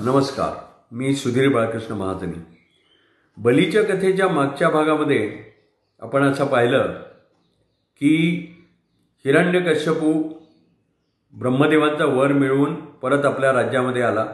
[0.00, 0.50] नमस्कार.
[0.92, 2.56] मी सुधीर बाळकृष्ण महाजनी.
[3.36, 5.44] बलीच्या कथेच्या मागच्या भागामध्ये
[6.00, 7.02] आपण असं पाहिलं
[8.00, 8.44] की
[9.24, 10.12] हिरण्यकश्यपू
[11.32, 14.26] ब्रह्मदेवांचा वर मिळवून परत आपल्या राज्यामध्ये आला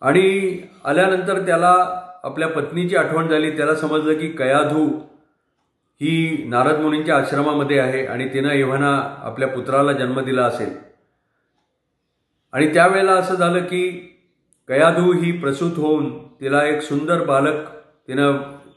[0.00, 1.74] आणि आल्यानंतर त्याला
[2.24, 3.56] आपल्या पत्नीची आठवण झाली.
[3.56, 4.98] त्याला समजलं की कयाधू
[6.00, 10.92] ही नारद मुनींच्या आश्रमामध्ये आहे आणि तिनं एव्हाना आपल्या पुत्राला जन्म दिला असेल.
[12.52, 14.08] आणि त्यावेळेला असं झालं की
[14.72, 16.04] कयादू ही प्रसूत होऊन
[16.40, 17.68] तिला एक सुंदर बालक
[18.08, 18.36] तिनं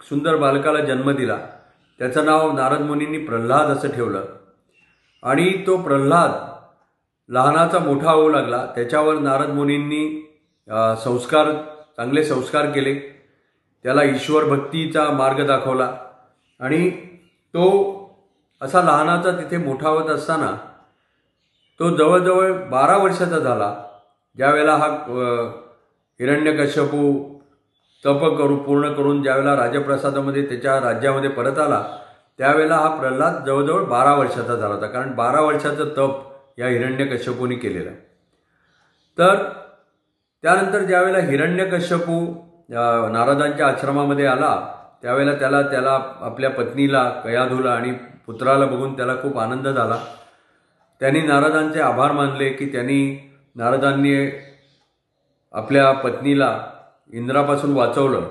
[0.09, 1.37] सुंदर बालकाला जन्म दिला.
[1.99, 4.25] त्याचं नाव नारद मुनींनी प्रल्हाद असं ठेवलं.
[5.23, 6.31] आणि तो प्रल्हाद
[7.33, 8.65] लहानाचा मोठा होऊ लागला.
[8.75, 10.03] त्याच्यावर नारद मुनींनी
[11.03, 11.51] संस्कार
[11.97, 12.95] चांगले संस्कार केले.
[13.83, 15.91] त्याला ईश्वर भक्तीचा मार्ग दाखवला.
[16.59, 16.89] आणि
[17.53, 17.65] तो
[18.61, 20.55] असा लहानाचा तिथे मोठा होत असताना
[21.79, 23.75] तो जवळजवळ बारा वर्षाचा झाला.
[24.35, 24.87] ज्यावेळेला हा
[26.19, 27.11] हिरण्यकश्यपू
[28.05, 31.83] तप करू पूर्ण करून ज्यावेळेला राजप्रसादामध्ये त्याच्या राज्यामध्ये परत आला
[32.37, 34.87] त्यावेळेला हा प्रल्हाद जवळजवळ बारा वर्षाचा झाला होता.
[34.87, 36.21] कारण बारा वर्षाचं तप
[36.57, 37.99] या हिरण्यकश्यपूने केलेलं आहे.
[39.17, 39.35] तर
[40.43, 42.19] त्यानंतर ज्यावेळेला हिरण्यकश्यपू
[43.11, 44.55] नारदांच्या आश्रमामध्ये आला
[45.01, 47.91] त्यावेळेला त्याला त्याला आपल्या पत्नीला कयाधूला आणि
[48.25, 49.97] पुत्राला बघून त्याला खूप आनंद झाला.
[51.01, 52.99] त्यांनी नारदांचे आभार मानले की त्यांनी
[53.55, 54.15] नारदांनी
[55.55, 56.65] आपल्या पत्नीला
[57.13, 58.29] इंद्रापासून वाचवलं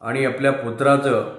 [0.00, 1.36] आणि आपल्या पुत्राचं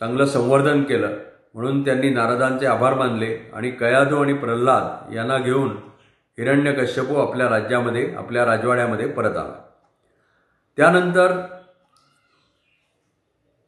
[0.00, 1.08] चांगलं संवर्धन केलं.
[1.54, 5.70] म्हणून त्यांनी नारदांचे आभार मानले आणि कयाधू आणि प्रल्हाद यांना घेऊन
[6.38, 9.64] हिरण्यकश्यपू आपल्या राज्यामध्ये आपल्या राजवाड्यामध्ये परत आला.
[10.76, 11.32] त्यानंतर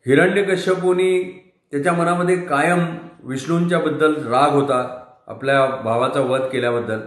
[0.06, 1.22] हिरण्यकश्यपूनी
[1.70, 7.00] त्याच्या मनामध्ये कायम विष्णूंच्याबद्दल राग होता आपल्या भावाचा वध केल्याबद्दल.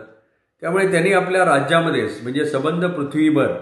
[0.62, 3.54] त्यामुळे त्यांनी आपल्या राज्यामध्येच म्हणजे सबंध पृथ्वीभर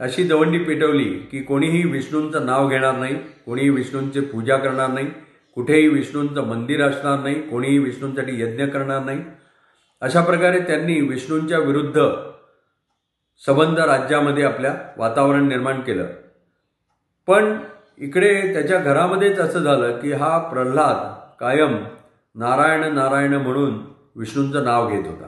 [0.00, 5.06] अशी दवंडी पेटवली की कोणीही विष्णूंचं नाव घेणार नाही कोणीही विष्णूंची पूजा करणार नाही
[5.54, 9.20] कुठेही विष्णूंचं मंदिर असणार नाही कोणीही विष्णूंसाठी यज्ञ करणार नाही.
[10.00, 12.08] अशा प्रकारे त्यांनी विष्णूंच्या विरुद्ध
[13.46, 16.06] सबंध राज्यामध्ये आपल्या वातावरण निर्माण केलं.
[17.26, 17.58] पण
[17.98, 20.96] इकडे त्याच्या घरामध्येच असं झालं की हा प्रल्हाद
[21.40, 21.84] कायम
[22.34, 23.78] नारायण नारायण म्हणून
[24.16, 25.26] विष्णूंचं नाव घेत होता.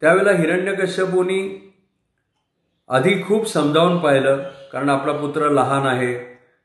[0.00, 1.69] त्यावेळेला हिरण्यकश्यपूनी
[2.90, 4.42] आधी खूप समजावून पाहिलं
[4.72, 6.14] कारण आपला पुत्र लहान आहे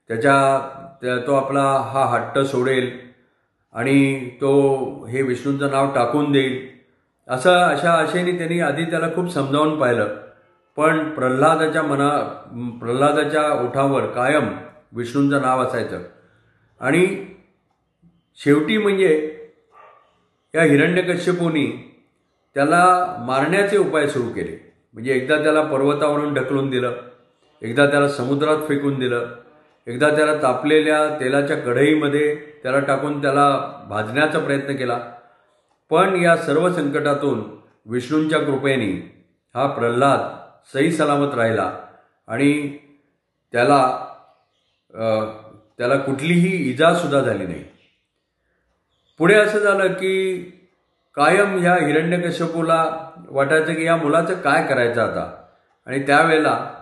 [0.07, 0.59] त्याच्या
[1.01, 2.99] त्या- तो आपला हा हट्ट सोडेल
[3.73, 4.75] आणि तो
[5.05, 6.67] हे विष्णूंचं नाव टाकून देईल.
[7.27, 10.17] असं अशा आशेने त्यांनी आधी त्याला खूप समजावून पाहिलं.
[10.75, 12.17] पण प्रल्हादाच्या मना
[12.81, 14.47] प्रल्हादाच्या ओठावर कायम
[14.93, 15.99] विष्णूंचं नाव असायचं.
[16.79, 17.25] आणि
[18.35, 19.37] शेवटी म्हणजे
[20.55, 21.95] या हिरण्यकश्यपूनी
[22.53, 24.74] त्याला मारण्याचे उपाय सुरू केले.
[24.95, 26.95] म्हणजे एकदा त्याला पर्वतावरून ढकलून दिलं
[27.61, 29.33] एकदा त्याला समुद्रात फेकून दिलं
[29.87, 33.49] एकदा त्याला तापलेल्या तेलाच्या कढईमध्ये त्याला टाकून त्याला
[33.89, 34.97] भाजण्याचा प्रयत्न केला.
[35.91, 37.43] पण या सर्व संकटातून
[37.85, 38.91] विष्णूंच्या कृपेने
[39.55, 40.19] हा प्रल्हाद
[40.73, 41.71] सही सलामत राहिला
[42.27, 42.51] आणि
[43.53, 43.81] त्याला
[45.77, 47.63] त्याला कुठलीही इजासुद्धा झाली नाही.
[49.19, 50.54] पुढे असं झालं की
[51.15, 55.43] कायम ह्या हिरण्यकश्यपूला वाटायचं की या मुलाचं काय करायचं आता?
[55.85, 56.73] आणि त्यावेळेला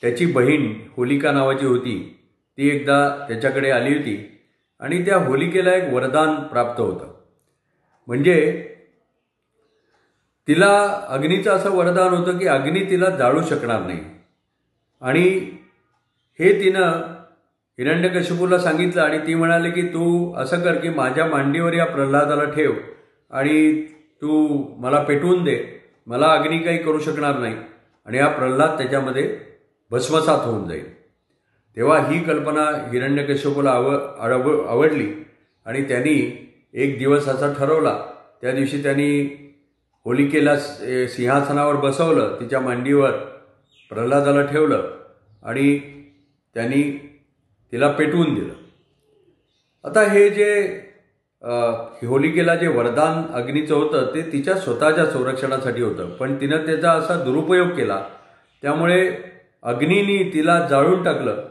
[0.00, 2.18] त्याची बहीण होलिका नावाची होती.
[2.58, 4.42] ती एकदा त्याच्याकडे आली होती
[4.80, 7.14] आणि त्या होलिकेला एक वरदान प्राप्त होतं.
[8.06, 8.64] म्हणजे
[10.48, 14.00] तिला अग्नीचं असं वरदान होतं की अग्नी तिला जाळू शकणार नाही.
[15.00, 15.28] आणि
[16.38, 16.88] हे तिनं
[17.78, 22.72] हिरण्यकश्यपूला सांगितलं आणि ती म्हणाली की तू असं कर की माझ्या मांडीवर या प्रल्हादाला ठेव.
[23.30, 23.82] आणि
[24.22, 25.64] तू मला पेटवून दे.
[26.06, 27.56] मला अग्नी काही करू शकणार नाही.
[28.06, 29.38] आणि हा प्रल्हाद त्याच्यामध्ये
[29.90, 30.98] भस्मसात होऊन जाईल.
[31.76, 35.12] तेव्हा ही कल्पना हिरण्यकश्यपूला आव आव आवडली.
[35.66, 36.44] आणि त्यांनी
[36.74, 38.06] एक दिवस असा ठरवला.
[38.42, 39.34] त्या दिवशी त्यांनी
[40.04, 40.58] होलिकेला
[41.08, 42.36] सिंहासनावर बसवलं.
[42.40, 43.10] तिच्या मांडीवर
[43.90, 44.90] प्रल्हादाला ठेवलं.
[45.42, 45.78] आणि
[46.54, 46.82] त्यांनी
[47.72, 48.54] तिला पेटवून दिलं.
[49.84, 50.80] आता हे जे
[51.42, 56.10] होलिकेला जे वरदान अग्नीचं होतं ते तिच्या स्वतःच्या संरक्षणासाठी होतं.
[56.10, 58.02] पण तिनं त्याचा असा दुरुपयोग केला.
[58.62, 59.16] त्यामुळे
[59.62, 61.44] अग्नीनी तिला जाळून टाकलं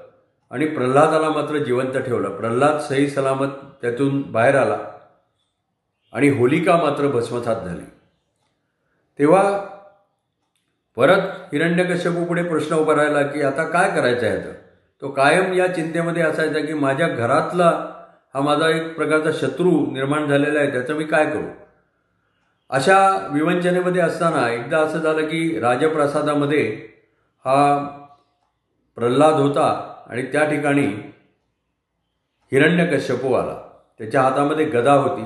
[0.51, 2.29] आणि प्रल्हादाला मात्र जिवंत ठेवलं.
[2.29, 3.47] प्रल्हाद सही सलामत
[3.81, 4.77] त्यातून बाहेर आला
[6.13, 7.83] आणि होलिका मात्र भस्मसात झाली.
[9.19, 9.43] तेव्हा
[10.95, 11.19] परत
[11.53, 14.37] हिरण्यकश्यपू पुढे प्रश्न उभा राहिला की आता काय करायचं आहे?
[14.37, 14.51] तर
[15.01, 17.71] तो कायम या चिंतेमध्ये असायचा की माझ्या घरातला
[18.37, 21.47] हा माझा एक प्रकारचा शत्रू निर्माण झालेला आहे त्याचं मी काय करू?
[22.69, 26.89] अशा विवंचनेमध्ये असताना एकदा असं झालं की राजप्रसादामध्ये
[27.45, 27.87] हा
[28.95, 30.87] प्रल्हाद होता आणि त्या ठिकाणी
[32.51, 33.69] हिरण्यकश्यपू आला.
[33.97, 35.23] त्याच्या हातामध्ये गदा होती.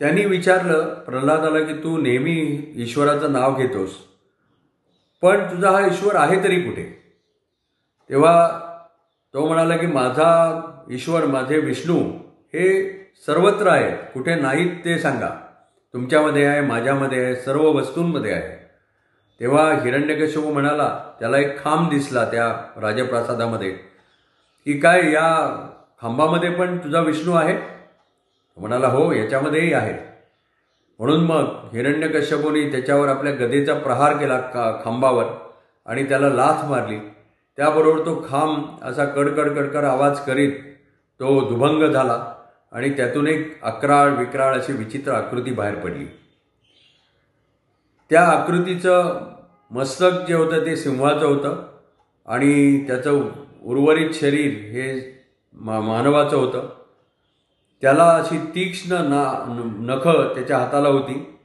[0.00, 3.90] त्यांनी विचारलं प्रल्हादाला की तू नेहमी ईश्वराचं नाव घेतोस.
[5.22, 7.14] पण तुझा हा ईश्वर आहे तरी कुठे?
[8.10, 8.60] तेव्हा
[9.34, 10.60] तो म्हणाला की माझा
[10.90, 11.98] ईश्वर माझे विष्णू
[12.54, 12.90] हे
[13.26, 15.28] सर्वत्र आहे कुठे नाहीत ते सांगा.
[15.92, 18.64] तुमच्यामध्ये आहे माझ्यामध्ये आहे सर्व वस्तूंमध्ये आहे.
[19.40, 23.70] तेव्हा हिरण्यकशिपू म्हणाला त्याला एक खांब दिसला त्या राजप्रासादामध्ये.
[24.64, 25.56] की काय या
[26.02, 27.58] खांबामध्ये पण तुझा विष्णू आहे?
[28.56, 29.92] म्हणाला हो याच्यामध्येही आहे.
[30.98, 31.42] म्हणून मग
[31.72, 35.24] हिरण्यकश्यपूने त्याच्यावर आपल्या गदेचा प्रहार केला का खांबावर
[35.86, 37.13] आणि त्याला लाथ मारली.
[37.58, 40.52] त्याबरोबर तो खांब असा कडकड कडकड आवाज करीत
[41.20, 42.24] तो दुभंग झाला
[42.72, 46.04] आणि त्यातून एक अकराळ विक्राळ अशी विचित्र आकृती बाहेर पडली.
[48.10, 49.18] त्या आकृतीचं
[49.70, 51.62] मस्तक जे होतं ते सिंहाचं होतं
[52.28, 53.28] आणि त्याचं
[53.64, 54.88] उर्वरित शरीर हे
[55.54, 56.68] मा मानवाचं होतं.
[57.82, 59.22] त्याला अशी तीक्ष्ण ना
[59.86, 61.36] नखं त्याच्या हाताला होती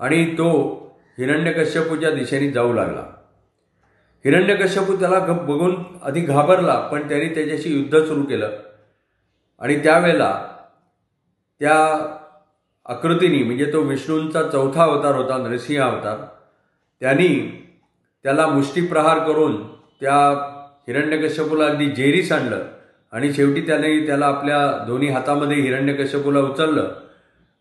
[0.00, 0.50] आणि तो
[1.18, 3.02] हिरण्यकश्यपूच्या दिशेने जाऊ लागला.
[4.24, 8.50] हिरण्यकश्यपू त्याला घ बघून आधी घाबरला पण त्याने त्याच्याशी युद्ध सुरू केलं.
[9.60, 10.46] आणि त्यावेळेला
[11.60, 12.06] त्या
[12.86, 16.26] आकृतीने म्हणजे तो विष्णूंचा चौथा अवतार होता नरसिंह अवतार
[17.00, 17.64] त्यांनी
[18.22, 19.66] त्याला मुष्टीप्रहार करून
[20.00, 20.16] त्या
[20.88, 22.64] हिरण्यकश्यपूला अगदी जेरीस आणलं.
[23.12, 26.94] आणि शेवटी त्याने त्याला आपल्या दोन्ही हातामध्ये हिरण्यकश्यपूला उचललं.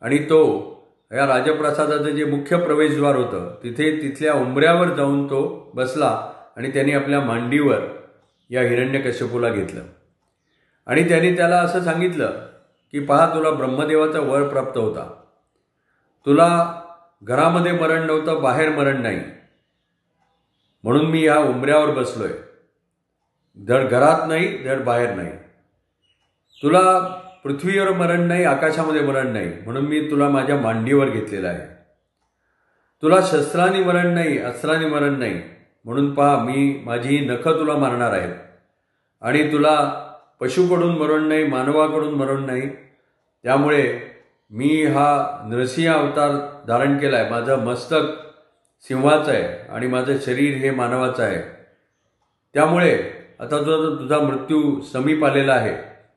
[0.02, 0.68] आणि तो
[1.12, 6.32] या राजप्रसादाचं जे मुख्य प्रवेशद्वार होतं तिथे तिथल्या उंबऱ्यावर जाऊन तो बसला.
[6.58, 7.80] आणि त्यांनी आपल्या मांडीवर
[8.50, 9.82] या हिरण्यकश्यपूला घेतलं.
[10.88, 12.48] आणि त्यांनी त्याला असं सांगितलं
[12.92, 15.22] की पहा तुला ब्रह्मदेवाचा वर प्राप्त होता.
[16.26, 16.82] तुला
[17.24, 19.22] घरामध्ये मरण नव्हतं बाहेर मरण नाही.
[20.84, 22.48] म्हणून मी ह्या उंबऱ्यावर आहे
[23.58, 25.32] धड घरात नाही धड बाहेर नाही.
[26.64, 27.00] तुला
[27.44, 29.54] पृथ्वीवर मरण नाही आकाशामध्ये मरण नाही.
[29.64, 31.84] म्हणून मी तुला माझ्या मांडीवर घेतलेलं आहे.
[33.02, 35.57] तुला शस्त्रांनी मरण नाही अस्त्रांनी मरण नाही.
[35.88, 38.34] म्हणून पहा मी माझी नखं तुला मारणार आहेत
[39.22, 39.76] आणि तुला
[40.42, 42.70] पशुकडून मरण नाही मानवाकडून मरण नाही.
[43.44, 43.84] त्यामुळे
[44.52, 45.08] मी हा
[45.50, 46.32] नरसिंह अवतार
[46.68, 48.02] धारण केला आहे माझं मस्तक
[48.88, 51.42] सिंहाचं आहे आणि माझं शरीर हे मानवाचं आहे.
[52.54, 52.98] त्यामुळे
[53.40, 55.76] आता जो तुझा मृत्यू समीप आलेला आहे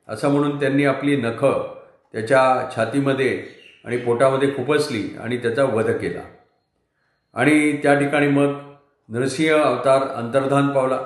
[0.08, 1.74] असं म्हणून त्यांनी आपली नखं
[2.12, 3.42] त्याच्या छातीमध्ये
[3.84, 6.20] आणि पोटामध्ये खुपसली आणि त्याचा वध केला.
[7.34, 8.69] आणि त्या ठिकाणी मग
[9.10, 11.00] नरसिंह अवतार अंतर्धान पावला.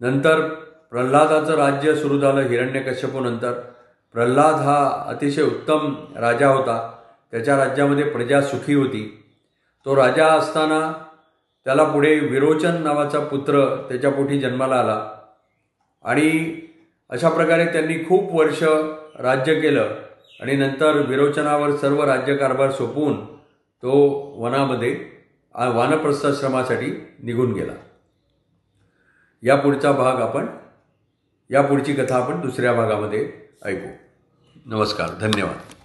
[0.00, 0.40] नंतर
[0.90, 3.52] प्रल्हादाचं राज्य सुरू झालं हिरण्यकश्यपूनंतर.
[4.12, 6.98] प्रल्हाद हा अतिशय उत्तम राजा होता.
[7.30, 9.22] त्याच्या राज्यामध्ये प्रजा सुखी होती.
[9.84, 10.92] तो राजा असताना
[11.64, 15.10] त्याला पुढे विरोचन नावाचा पुत्र त्याच्या पोटी जन्माला आला.
[16.04, 16.60] आणि
[17.10, 18.62] अशा प्रकारे त्यांनी खूप वर्ष
[19.18, 19.88] राज्य केलं.
[20.40, 23.34] आणि नंतर विरोचनावर सर्व राज्यकारभार सोपवून
[23.82, 24.08] तो
[24.38, 25.15] वनामध्ये
[25.64, 27.72] वानप्रस्थाश्रमासाठी निघून गेला.
[29.42, 30.46] या पुढचा भाग आपण
[31.50, 33.32] या पुढची कथा आपण दुसऱ्या भागामध्ये
[33.64, 33.88] ऐकू.
[34.66, 35.75] नमस्कार धन्यवाद.